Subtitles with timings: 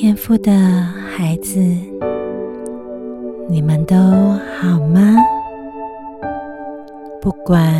[0.00, 0.50] 天赋的
[1.14, 1.60] 孩子，
[3.50, 5.14] 你们都好吗？
[7.20, 7.70] 不管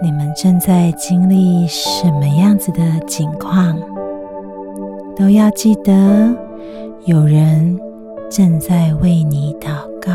[0.00, 3.76] 你们正在经历什么样子的境况，
[5.16, 6.32] 都要记得
[7.06, 7.76] 有人
[8.30, 10.12] 正在为你祷告。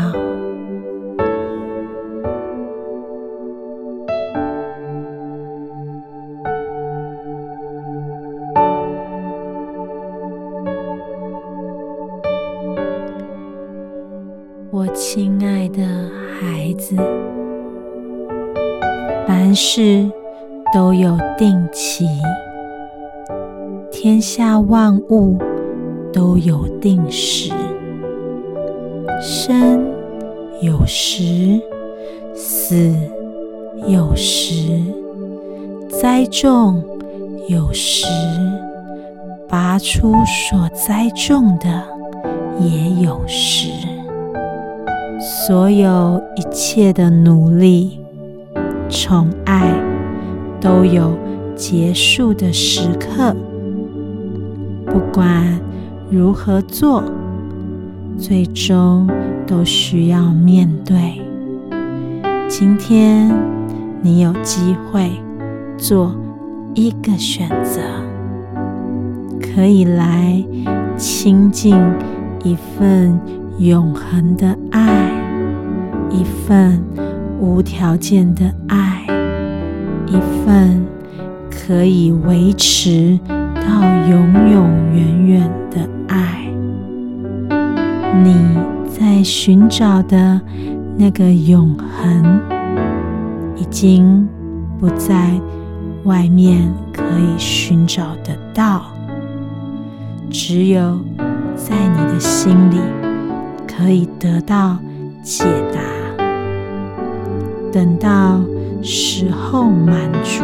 [16.78, 16.94] 子，
[19.26, 20.08] 凡事
[20.72, 22.06] 都有定期，
[23.90, 25.36] 天下万物
[26.12, 27.52] 都有定时。
[29.20, 29.84] 生
[30.62, 31.60] 有时，
[32.36, 32.94] 死
[33.88, 34.80] 有时，
[35.88, 36.80] 栽种
[37.48, 38.06] 有时，
[39.48, 41.82] 拔出所栽种的
[42.60, 43.57] 也有时。
[45.48, 47.98] 所有一切的努力、
[48.90, 49.72] 宠爱，
[50.60, 51.16] 都有
[51.56, 53.34] 结束的时刻。
[54.84, 55.58] 不管
[56.10, 57.02] 如何做，
[58.18, 59.08] 最终
[59.46, 61.18] 都需要面对。
[62.46, 63.34] 今天，
[64.02, 65.10] 你有机会
[65.78, 66.14] 做
[66.74, 67.80] 一个选择，
[69.40, 70.44] 可以来
[70.98, 71.74] 亲近
[72.44, 73.18] 一份
[73.58, 74.54] 永恒的。
[76.10, 76.82] 一份
[77.40, 79.04] 无条件的爱，
[80.06, 80.12] 一
[80.44, 80.84] 份
[81.50, 83.18] 可以维持
[83.54, 86.50] 到永永远远的爱。
[88.22, 88.34] 你
[88.88, 90.40] 在寻找的
[90.96, 92.40] 那个永恒，
[93.56, 94.26] 已经
[94.80, 95.30] 不在
[96.04, 98.86] 外面可以寻找得到，
[100.30, 100.98] 只有
[101.54, 102.78] 在你的心里
[103.66, 104.78] 可以得到
[105.22, 105.97] 解答。
[107.70, 108.40] 等到
[108.82, 110.42] 时候满足，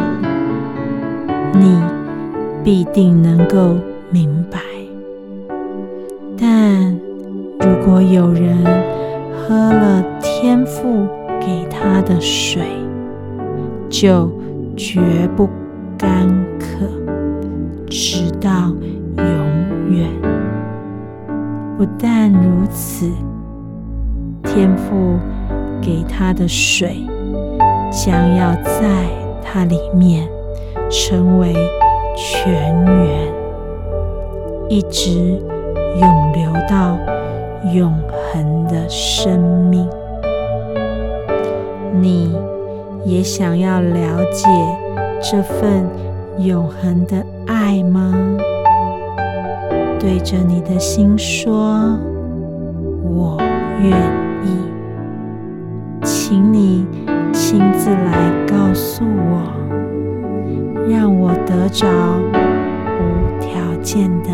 [1.53, 1.81] 你
[2.63, 3.75] 必定能够
[4.11, 4.59] 明白。
[6.37, 6.91] 但
[7.59, 8.57] 如果有人
[9.33, 11.07] 喝了天父
[11.39, 12.61] 给他的水，
[13.89, 14.29] 就
[14.77, 14.99] 绝
[15.35, 15.49] 不
[15.97, 16.27] 干
[16.59, 16.85] 渴，
[17.89, 18.71] 直到
[19.17, 19.25] 永
[19.89, 20.07] 远。
[21.77, 23.09] 不但如此，
[24.43, 25.17] 天父
[25.81, 27.03] 给他的水。
[27.91, 28.81] 将要在
[29.43, 30.27] 它里面
[30.89, 31.53] 成为
[32.15, 33.33] 泉源，
[34.69, 35.11] 一直
[35.99, 36.97] 永流到
[37.73, 39.87] 永恒的生命。
[41.93, 42.35] 你
[43.05, 44.47] 也想要了解
[45.21, 45.87] 这份
[46.39, 48.13] 永恒的爱吗？
[49.99, 51.97] 对着你的心说
[53.01, 53.37] ：“我
[53.81, 53.91] 愿
[57.55, 59.49] 亲自来告诉我，
[60.89, 61.87] 让我得着
[62.99, 64.29] 无条件的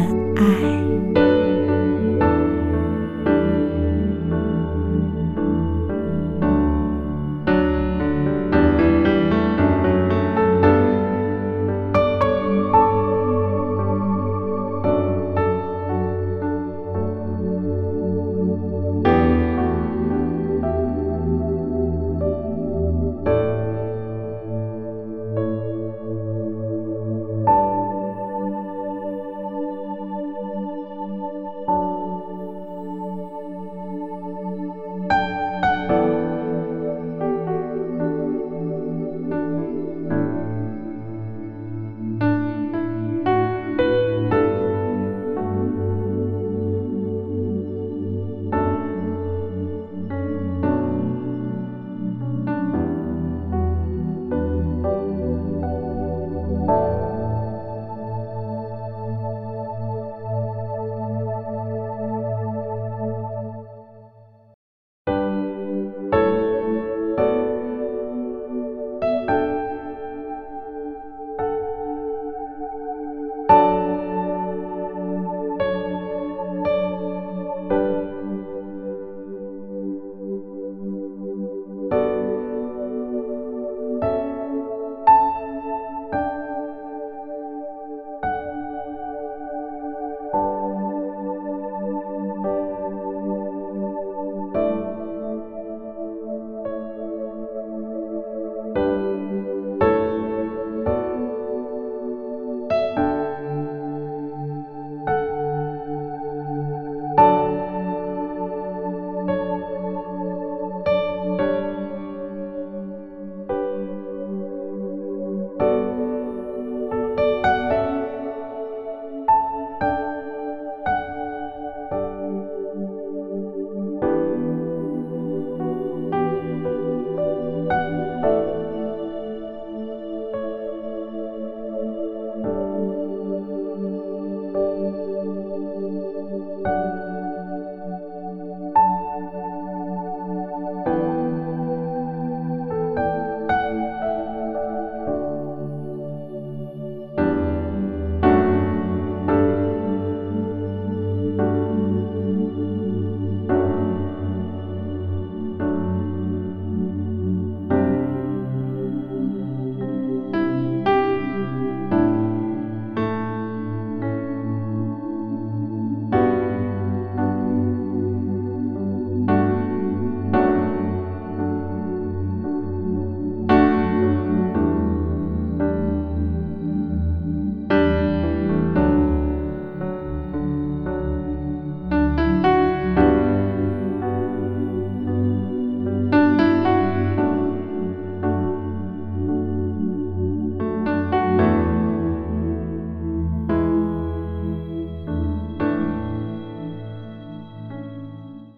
[136.63, 137.10] Música